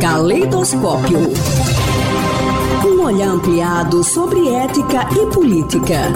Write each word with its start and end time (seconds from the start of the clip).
Caleidoscópio. 0.00 1.18
Um 2.84 3.04
olhar 3.04 3.28
ampliado 3.30 4.04
sobre 4.04 4.50
ética 4.50 5.08
e 5.12 5.26
política. 5.32 6.12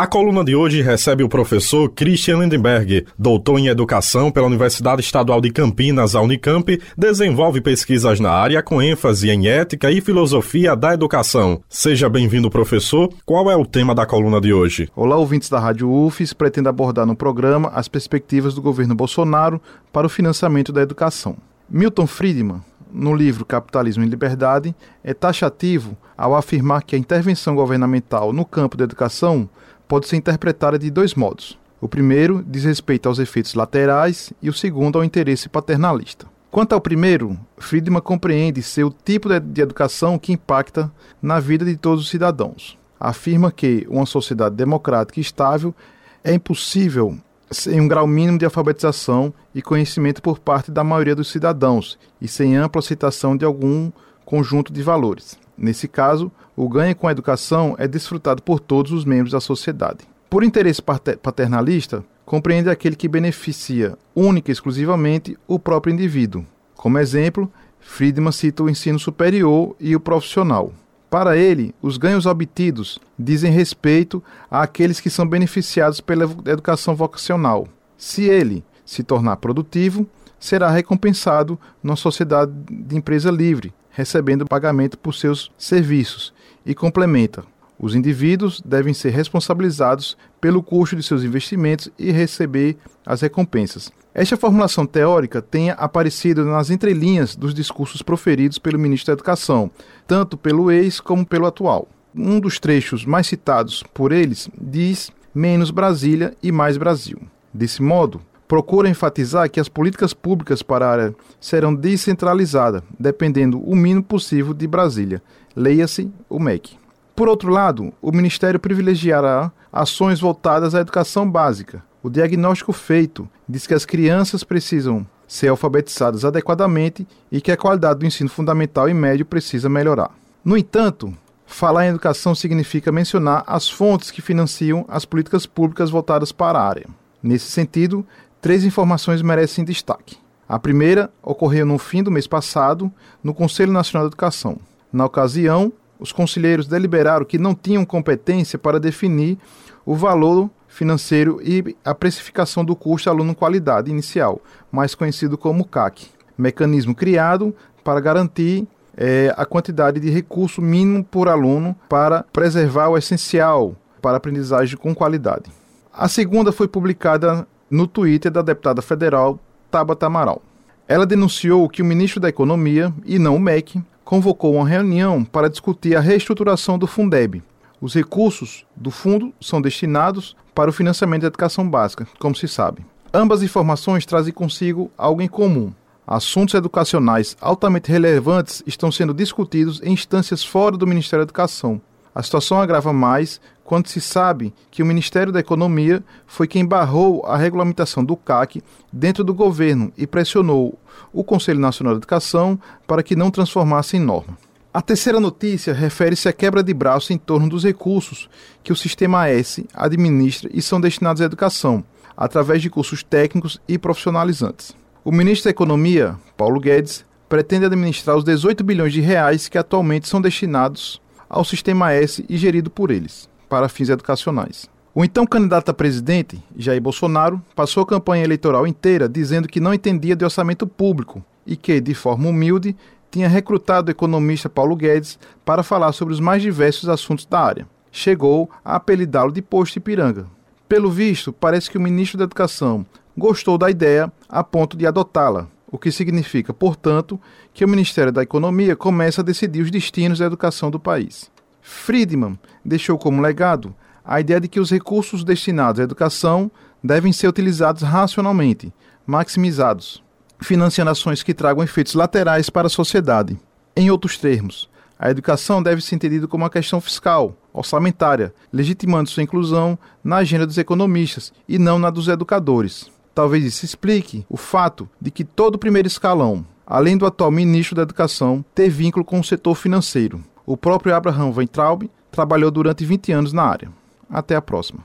A 0.00 0.06
coluna 0.06 0.42
de 0.42 0.56
hoje 0.56 0.80
recebe 0.80 1.22
o 1.22 1.28
professor 1.28 1.86
Christian 1.90 2.38
Lindenberg, 2.38 3.06
doutor 3.18 3.58
em 3.58 3.66
educação 3.66 4.32
pela 4.32 4.46
Universidade 4.46 5.02
Estadual 5.02 5.42
de 5.42 5.50
Campinas, 5.50 6.14
a 6.14 6.22
Unicamp, 6.22 6.80
desenvolve 6.96 7.60
pesquisas 7.60 8.18
na 8.18 8.30
área 8.30 8.62
com 8.62 8.80
ênfase 8.80 9.28
em 9.28 9.46
ética 9.46 9.90
e 9.90 10.00
filosofia 10.00 10.74
da 10.74 10.94
educação. 10.94 11.60
Seja 11.68 12.08
bem-vindo, 12.08 12.48
professor. 12.48 13.10
Qual 13.26 13.50
é 13.50 13.56
o 13.56 13.66
tema 13.66 13.94
da 13.94 14.06
coluna 14.06 14.40
de 14.40 14.54
hoje? 14.54 14.88
Olá, 14.96 15.16
ouvintes 15.16 15.50
da 15.50 15.60
Rádio 15.60 15.92
UFES. 15.92 16.32
Pretendo 16.32 16.70
abordar 16.70 17.04
no 17.04 17.14
programa 17.14 17.68
as 17.74 17.86
perspectivas 17.86 18.54
do 18.54 18.62
governo 18.62 18.94
Bolsonaro 18.94 19.60
para 19.92 20.06
o 20.06 20.10
financiamento 20.10 20.72
da 20.72 20.80
educação. 20.80 21.36
Milton 21.68 22.06
Friedman, 22.06 22.62
no 22.90 23.14
livro 23.14 23.44
Capitalismo 23.44 24.02
e 24.02 24.08
Liberdade, 24.08 24.74
é 25.04 25.12
taxativo 25.12 25.94
ao 26.16 26.34
afirmar 26.34 26.84
que 26.84 26.96
a 26.96 26.98
intervenção 26.98 27.54
governamental 27.54 28.32
no 28.32 28.46
campo 28.46 28.78
da 28.78 28.84
educação 28.84 29.46
pode 29.90 30.06
ser 30.06 30.16
interpretada 30.16 30.78
de 30.78 30.88
dois 30.88 31.16
modos. 31.16 31.58
O 31.80 31.88
primeiro 31.88 32.44
diz 32.46 32.62
respeito 32.62 33.08
aos 33.08 33.18
efeitos 33.18 33.54
laterais 33.54 34.32
e 34.40 34.48
o 34.48 34.52
segundo 34.52 34.96
ao 34.96 35.04
interesse 35.04 35.48
paternalista. 35.48 36.28
Quanto 36.48 36.74
ao 36.74 36.80
primeiro, 36.80 37.36
Friedman 37.58 38.00
compreende 38.00 38.62
ser 38.62 38.84
o 38.84 38.94
tipo 39.04 39.28
de 39.40 39.60
educação 39.60 40.16
que 40.16 40.32
impacta 40.32 40.92
na 41.20 41.40
vida 41.40 41.64
de 41.64 41.76
todos 41.76 42.04
os 42.04 42.08
cidadãos. 42.08 42.78
Afirma 43.00 43.50
que 43.50 43.84
uma 43.90 44.06
sociedade 44.06 44.54
democrática 44.54 45.18
e 45.18 45.22
estável 45.22 45.74
é 46.22 46.32
impossível 46.32 47.18
sem 47.50 47.80
um 47.80 47.88
grau 47.88 48.06
mínimo 48.06 48.38
de 48.38 48.44
alfabetização 48.44 49.34
e 49.52 49.60
conhecimento 49.60 50.22
por 50.22 50.38
parte 50.38 50.70
da 50.70 50.84
maioria 50.84 51.16
dos 51.16 51.32
cidadãos 51.32 51.98
e 52.20 52.28
sem 52.28 52.56
ampla 52.56 52.78
aceitação 52.78 53.36
de 53.36 53.44
algum 53.44 53.90
conjunto 54.24 54.72
de 54.72 54.84
valores. 54.84 55.36
Nesse 55.60 55.86
caso, 55.86 56.32
o 56.56 56.66
ganho 56.66 56.96
com 56.96 57.06
a 57.06 57.12
educação 57.12 57.76
é 57.78 57.86
desfrutado 57.86 58.42
por 58.42 58.58
todos 58.58 58.92
os 58.92 59.04
membros 59.04 59.32
da 59.32 59.40
sociedade. 59.40 60.08
Por 60.30 60.42
interesse 60.42 60.80
paternalista, 60.80 62.02
compreende 62.24 62.70
aquele 62.70 62.96
que 62.96 63.06
beneficia 63.06 63.98
única 64.16 64.50
e 64.50 64.52
exclusivamente 64.52 65.36
o 65.46 65.58
próprio 65.58 65.92
indivíduo. 65.92 66.46
Como 66.74 66.98
exemplo, 66.98 67.52
Friedman 67.78 68.32
cita 68.32 68.62
o 68.62 68.70
ensino 68.70 68.98
superior 68.98 69.76
e 69.78 69.94
o 69.94 70.00
profissional. 70.00 70.72
Para 71.10 71.36
ele, 71.36 71.74
os 71.82 71.98
ganhos 71.98 72.24
obtidos 72.24 72.98
dizem 73.18 73.52
respeito 73.52 74.22
àqueles 74.50 74.98
que 74.98 75.10
são 75.10 75.26
beneficiados 75.26 76.00
pela 76.00 76.24
educação 76.46 76.94
vocacional. 76.94 77.68
Se 77.98 78.24
ele 78.24 78.64
se 78.82 79.02
tornar 79.02 79.36
produtivo, 79.36 80.08
será 80.38 80.70
recompensado 80.70 81.58
numa 81.82 81.96
sociedade 81.96 82.52
de 82.70 82.96
empresa 82.96 83.30
livre, 83.30 83.74
recebendo 83.90 84.46
pagamento 84.46 84.98
por 84.98 85.14
seus 85.14 85.50
serviços, 85.58 86.32
e 86.64 86.74
complementa: 86.74 87.44
os 87.78 87.94
indivíduos 87.94 88.60
devem 88.62 88.92
ser 88.92 89.10
responsabilizados 89.10 90.16
pelo 90.40 90.62
custo 90.62 90.96
de 90.96 91.02
seus 91.02 91.24
investimentos 91.24 91.90
e 91.98 92.10
receber 92.10 92.76
as 93.06 93.22
recompensas. 93.22 93.90
Esta 94.12 94.36
formulação 94.36 94.84
teórica 94.84 95.40
tem 95.40 95.70
aparecido 95.70 96.44
nas 96.44 96.68
entrelinhas 96.68 97.34
dos 97.34 97.54
discursos 97.54 98.02
proferidos 98.02 98.58
pelo 98.58 98.78
ministro 98.78 99.06
da 99.06 99.12
Educação, 99.14 99.70
tanto 100.06 100.36
pelo 100.36 100.70
ex 100.70 101.00
como 101.00 101.24
pelo 101.24 101.46
atual. 101.46 101.88
Um 102.14 102.40
dos 102.40 102.58
trechos 102.58 103.04
mais 103.04 103.28
citados 103.28 103.82
por 103.94 104.12
eles 104.12 104.50
diz 104.60 105.10
menos 105.34 105.70
Brasília 105.70 106.34
e 106.42 106.50
mais 106.50 106.76
Brasil. 106.76 107.18
Desse 107.54 107.80
modo, 107.80 108.20
procura 108.50 108.88
enfatizar 108.88 109.48
que 109.48 109.60
as 109.60 109.68
políticas 109.68 110.12
públicas 110.12 110.60
para 110.60 110.84
a 110.84 110.90
área 110.90 111.14
serão 111.38 111.72
descentralizadas, 111.72 112.82
dependendo 112.98 113.60
o 113.60 113.76
mínimo 113.76 114.02
possível 114.02 114.52
de 114.52 114.66
Brasília, 114.66 115.22
leia-se 115.54 116.10
o 116.28 116.40
MEC. 116.40 116.76
Por 117.14 117.28
outro 117.28 117.48
lado, 117.48 117.92
o 118.02 118.10
Ministério 118.10 118.58
privilegiará 118.58 119.52
ações 119.72 120.18
voltadas 120.18 120.74
à 120.74 120.80
educação 120.80 121.30
básica. 121.30 121.80
O 122.02 122.10
diagnóstico 122.10 122.72
feito 122.72 123.28
diz 123.48 123.68
que 123.68 123.74
as 123.74 123.84
crianças 123.84 124.42
precisam 124.42 125.06
ser 125.28 125.46
alfabetizadas 125.46 126.24
adequadamente 126.24 127.06
e 127.30 127.40
que 127.40 127.52
a 127.52 127.56
qualidade 127.56 128.00
do 128.00 128.06
ensino 128.06 128.28
fundamental 128.28 128.88
e 128.88 128.94
médio 128.94 129.24
precisa 129.24 129.68
melhorar. 129.68 130.10
No 130.44 130.56
entanto, 130.56 131.16
falar 131.46 131.86
em 131.86 131.90
educação 131.90 132.34
significa 132.34 132.90
mencionar 132.90 133.44
as 133.46 133.70
fontes 133.70 134.10
que 134.10 134.20
financiam 134.20 134.84
as 134.88 135.04
políticas 135.04 135.46
públicas 135.46 135.88
voltadas 135.88 136.32
para 136.32 136.58
a 136.58 136.68
área. 136.68 136.88
Nesse 137.22 137.50
sentido, 137.50 138.04
três 138.40 138.64
informações 138.64 139.22
merecem 139.22 139.64
destaque. 139.64 140.16
A 140.48 140.58
primeira 140.58 141.10
ocorreu 141.22 141.64
no 141.64 141.78
fim 141.78 142.02
do 142.02 142.10
mês 142.10 142.26
passado, 142.26 142.92
no 143.22 143.32
Conselho 143.32 143.72
Nacional 143.72 144.08
de 144.08 144.10
Educação. 144.10 144.58
Na 144.92 145.04
ocasião, 145.04 145.72
os 145.98 146.10
conselheiros 146.12 146.66
deliberaram 146.66 147.24
que 147.24 147.38
não 147.38 147.54
tinham 147.54 147.84
competência 147.84 148.58
para 148.58 148.80
definir 148.80 149.38
o 149.84 149.94
valor 149.94 150.50
financeiro 150.66 151.40
e 151.42 151.76
a 151.84 151.94
precificação 151.94 152.64
do 152.64 152.74
custo 152.74 153.10
aluno-qualidade 153.10 153.90
inicial, 153.90 154.40
mais 154.72 154.94
conhecido 154.94 155.36
como 155.36 155.64
CAC, 155.64 156.08
mecanismo 156.36 156.94
criado 156.94 157.54
para 157.84 158.00
garantir 158.00 158.66
é, 158.96 159.32
a 159.36 159.44
quantidade 159.44 160.00
de 160.00 160.10
recurso 160.10 160.60
mínimo 160.60 161.04
por 161.04 161.28
aluno 161.28 161.76
para 161.88 162.24
preservar 162.32 162.88
o 162.88 162.98
essencial 162.98 163.76
para 164.00 164.16
aprendizagem 164.16 164.76
com 164.76 164.94
qualidade. 164.94 165.50
A 165.92 166.08
segunda 166.08 166.52
foi 166.52 166.68
publicada 166.68 167.46
no 167.70 167.86
Twitter 167.86 168.30
da 168.30 168.42
deputada 168.42 168.82
federal 168.82 169.38
Tabata 169.70 170.06
Amaral. 170.06 170.42
Ela 170.88 171.06
denunciou 171.06 171.68
que 171.68 171.82
o 171.82 171.84
ministro 171.84 172.20
da 172.20 172.28
Economia, 172.28 172.92
e 173.06 173.18
não 173.18 173.36
o 173.36 173.40
MEC, 173.40 173.80
convocou 174.04 174.56
uma 174.56 174.68
reunião 174.68 175.24
para 175.24 175.48
discutir 175.48 175.94
a 175.94 176.00
reestruturação 176.00 176.76
do 176.76 176.86
Fundeb. 176.86 177.42
Os 177.80 177.94
recursos 177.94 178.66
do 178.74 178.90
fundo 178.90 179.32
são 179.40 179.62
destinados 179.62 180.36
para 180.54 180.68
o 180.68 180.72
financiamento 180.72 181.22
da 181.22 181.28
educação 181.28 181.68
básica, 181.68 182.06
como 182.18 182.34
se 182.34 182.48
sabe. 182.48 182.84
Ambas 183.14 183.42
informações 183.42 184.04
trazem 184.04 184.32
consigo 184.32 184.90
algo 184.98 185.22
em 185.22 185.28
comum. 185.28 185.72
Assuntos 186.06 186.54
educacionais 186.54 187.36
altamente 187.40 187.90
relevantes 187.90 188.62
estão 188.66 188.90
sendo 188.90 189.14
discutidos 189.14 189.80
em 189.82 189.92
instâncias 189.92 190.44
fora 190.44 190.76
do 190.76 190.86
Ministério 190.86 191.24
da 191.24 191.28
Educação, 191.28 191.80
a 192.20 192.22
situação 192.22 192.60
agrava 192.60 192.92
mais 192.92 193.40
quando 193.64 193.88
se 193.88 193.98
sabe 193.98 194.52
que 194.70 194.82
o 194.82 194.86
Ministério 194.86 195.32
da 195.32 195.40
Economia 195.40 196.04
foi 196.26 196.46
quem 196.46 196.66
barrou 196.66 197.24
a 197.24 197.36
regulamentação 197.36 198.04
do 198.04 198.14
CAC 198.14 198.62
dentro 198.92 199.24
do 199.24 199.32
governo 199.32 199.90
e 199.96 200.06
pressionou 200.06 200.78
o 201.14 201.24
Conselho 201.24 201.58
Nacional 201.58 201.94
de 201.94 202.00
Educação 202.00 202.60
para 202.86 203.02
que 203.02 203.16
não 203.16 203.30
transformasse 203.30 203.96
em 203.96 204.00
norma. 204.00 204.36
A 204.72 204.82
terceira 204.82 205.18
notícia 205.18 205.72
refere-se 205.72 206.28
à 206.28 206.32
quebra 206.32 206.62
de 206.62 206.74
braço 206.74 207.10
em 207.12 207.16
torno 207.16 207.48
dos 207.48 207.64
recursos 207.64 208.28
que 208.62 208.72
o 208.72 208.76
Sistema 208.76 209.26
S 209.28 209.66
administra 209.72 210.50
e 210.52 210.60
são 210.60 210.78
destinados 210.78 211.22
à 211.22 211.24
educação, 211.24 211.82
através 212.14 212.60
de 212.60 212.68
cursos 212.68 213.02
técnicos 213.02 213.58
e 213.66 213.78
profissionalizantes. 213.78 214.76
O 215.02 215.10
ministro 215.10 215.44
da 215.44 215.50
Economia, 215.52 216.16
Paulo 216.36 216.60
Guedes, 216.60 217.02
pretende 217.30 217.64
administrar 217.64 218.14
os 218.14 218.24
18 218.24 218.62
bilhões 218.62 218.92
de 218.92 219.00
reais 219.00 219.48
que 219.48 219.56
atualmente 219.56 220.06
são 220.06 220.20
destinados 220.20 221.00
ao 221.30 221.44
Sistema 221.44 221.92
S 221.92 222.24
e 222.28 222.36
gerido 222.36 222.68
por 222.68 222.90
eles, 222.90 223.30
para 223.48 223.68
fins 223.68 223.88
educacionais. 223.88 224.68
O 224.92 225.04
então 225.04 225.24
candidato 225.24 225.70
a 225.70 225.74
presidente, 225.74 226.42
Jair 226.56 226.82
Bolsonaro, 226.82 227.40
passou 227.54 227.84
a 227.84 227.86
campanha 227.86 228.24
eleitoral 228.24 228.66
inteira 228.66 229.08
dizendo 229.08 229.46
que 229.46 229.60
não 229.60 229.72
entendia 229.72 230.16
de 230.16 230.24
orçamento 230.24 230.66
público 230.66 231.24
e 231.46 231.56
que, 231.56 231.80
de 231.80 231.94
forma 231.94 232.28
humilde, 232.28 232.76
tinha 233.08 233.28
recrutado 233.28 233.88
o 233.88 233.90
economista 233.92 234.48
Paulo 234.48 234.74
Guedes 234.74 235.18
para 235.44 235.62
falar 235.62 235.92
sobre 235.92 236.12
os 236.12 236.18
mais 236.18 236.42
diversos 236.42 236.88
assuntos 236.88 237.24
da 237.24 237.40
área. 237.40 237.68
Chegou 237.92 238.50
a 238.64 238.76
apelidá-lo 238.76 239.32
de 239.32 239.40
posto 239.40 239.76
Ipiranga. 239.76 240.26
Pelo 240.68 240.90
visto, 240.90 241.32
parece 241.32 241.70
que 241.70 241.78
o 241.78 241.80
ministro 241.80 242.18
da 242.18 242.24
Educação 242.24 242.84
gostou 243.16 243.56
da 243.56 243.70
ideia 243.70 244.12
a 244.28 244.42
ponto 244.42 244.76
de 244.76 244.86
adotá-la, 244.86 245.48
o 245.70 245.78
que 245.78 245.92
significa, 245.92 246.52
portanto, 246.52 247.20
que 247.54 247.64
o 247.64 247.68
Ministério 247.68 248.12
da 248.12 248.22
Economia 248.22 248.74
começa 248.74 249.20
a 249.20 249.24
decidir 249.24 249.62
os 249.62 249.70
destinos 249.70 250.18
da 250.18 250.26
educação 250.26 250.70
do 250.70 250.80
país. 250.80 251.30
Friedman 251.62 252.38
deixou 252.64 252.98
como 252.98 253.22
legado 253.22 253.74
a 254.04 254.20
ideia 254.20 254.40
de 254.40 254.48
que 254.48 254.58
os 254.58 254.70
recursos 254.70 255.22
destinados 255.22 255.80
à 255.80 255.84
educação 255.84 256.50
devem 256.82 257.12
ser 257.12 257.28
utilizados 257.28 257.82
racionalmente, 257.82 258.72
maximizados, 259.06 260.02
financiando 260.40 260.90
ações 260.90 261.22
que 261.22 261.34
tragam 261.34 261.62
efeitos 261.62 261.94
laterais 261.94 262.50
para 262.50 262.66
a 262.66 262.70
sociedade. 262.70 263.38
Em 263.76 263.90
outros 263.90 264.16
termos, 264.16 264.68
a 264.98 265.10
educação 265.10 265.62
deve 265.62 265.80
ser 265.80 265.94
entendida 265.94 266.26
como 266.26 266.44
uma 266.44 266.50
questão 266.50 266.80
fiscal, 266.80 267.36
orçamentária, 267.52 268.34
legitimando 268.52 269.08
sua 269.08 269.22
inclusão 269.22 269.78
na 270.02 270.16
agenda 270.16 270.46
dos 270.46 270.58
economistas 270.58 271.32
e 271.48 271.58
não 271.58 271.78
na 271.78 271.90
dos 271.90 272.08
educadores. 272.08 272.90
Talvez 273.14 273.44
isso 273.44 273.64
explique 273.64 274.24
o 274.28 274.36
fato 274.36 274.88
de 275.00 275.10
que 275.10 275.24
todo 275.24 275.56
o 275.56 275.58
primeiro 275.58 275.88
escalão, 275.88 276.44
além 276.66 276.96
do 276.96 277.06
atual 277.06 277.30
ministro 277.30 277.74
da 277.74 277.82
Educação, 277.82 278.44
ter 278.54 278.68
vínculo 278.68 279.04
com 279.04 279.20
o 279.20 279.24
setor 279.24 279.54
financeiro. 279.54 280.22
O 280.46 280.56
próprio 280.56 280.94
Abraham 280.94 281.32
Weintraub 281.36 281.90
trabalhou 282.10 282.50
durante 282.50 282.84
20 282.84 283.12
anos 283.12 283.32
na 283.32 283.42
área. 283.42 283.68
Até 284.08 284.34
a 284.34 284.42
próxima. 284.42 284.80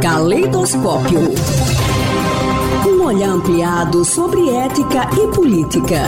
Caleidoscópio. 0.00 1.20
Um 2.86 3.04
olhar 3.04 3.30
ampliado 3.30 4.04
sobre 4.04 4.48
ética 4.50 5.08
e 5.12 5.34
política. 5.34 6.04